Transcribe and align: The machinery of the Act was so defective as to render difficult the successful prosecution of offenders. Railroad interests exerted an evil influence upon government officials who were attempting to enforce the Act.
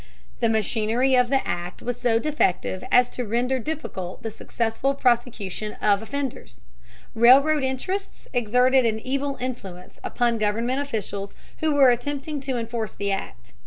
The 0.39 0.49
machinery 0.49 1.13
of 1.13 1.29
the 1.29 1.47
Act 1.47 1.83
was 1.83 2.01
so 2.01 2.17
defective 2.17 2.83
as 2.91 3.07
to 3.11 3.23
render 3.23 3.59
difficult 3.59 4.23
the 4.23 4.31
successful 4.31 4.95
prosecution 4.95 5.73
of 5.73 6.01
offenders. 6.01 6.61
Railroad 7.13 7.61
interests 7.61 8.27
exerted 8.33 8.83
an 8.83 8.99
evil 9.01 9.37
influence 9.39 9.99
upon 10.03 10.39
government 10.39 10.79
officials 10.81 11.35
who 11.59 11.75
were 11.75 11.91
attempting 11.91 12.41
to 12.41 12.57
enforce 12.57 12.93
the 12.93 13.11
Act. 13.11 13.53